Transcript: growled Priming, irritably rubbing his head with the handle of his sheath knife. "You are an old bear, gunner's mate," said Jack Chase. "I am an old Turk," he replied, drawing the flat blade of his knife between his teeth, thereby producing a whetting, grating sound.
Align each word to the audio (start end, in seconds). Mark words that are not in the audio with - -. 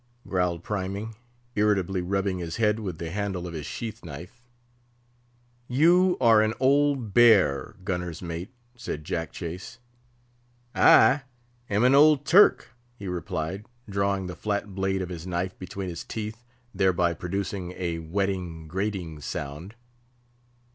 growled 0.27 0.63
Priming, 0.63 1.13
irritably 1.53 2.01
rubbing 2.01 2.39
his 2.39 2.55
head 2.55 2.79
with 2.79 2.97
the 2.97 3.11
handle 3.11 3.45
of 3.45 3.53
his 3.53 3.67
sheath 3.67 4.03
knife. 4.03 4.49
"You 5.67 6.17
are 6.19 6.41
an 6.41 6.55
old 6.59 7.13
bear, 7.13 7.75
gunner's 7.83 8.19
mate," 8.19 8.49
said 8.75 9.03
Jack 9.03 9.31
Chase. 9.31 9.77
"I 10.73 11.21
am 11.69 11.83
an 11.83 11.93
old 11.93 12.25
Turk," 12.25 12.71
he 12.97 13.07
replied, 13.07 13.67
drawing 13.87 14.25
the 14.25 14.35
flat 14.35 14.73
blade 14.73 15.03
of 15.03 15.09
his 15.09 15.27
knife 15.27 15.59
between 15.59 15.89
his 15.89 16.03
teeth, 16.03 16.43
thereby 16.73 17.13
producing 17.13 17.71
a 17.77 17.99
whetting, 17.99 18.67
grating 18.67 19.19
sound. 19.21 19.75